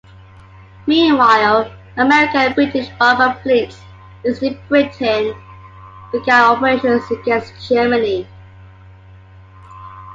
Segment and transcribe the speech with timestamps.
[0.87, 3.79] Meanwhile, American and British bomber fleets,
[4.23, 5.35] based in Britain,
[6.11, 8.27] began operations against Germany.